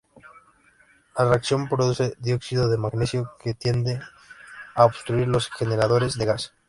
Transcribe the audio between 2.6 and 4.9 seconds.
de manganeso, que tiende a